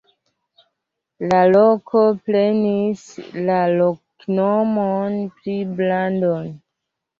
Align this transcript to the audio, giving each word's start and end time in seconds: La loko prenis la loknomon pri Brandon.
La 1.31 1.41
loko 1.55 2.01
prenis 2.31 3.05
la 3.51 3.59
loknomon 3.75 5.21
pri 5.37 5.57
Brandon. 5.79 6.53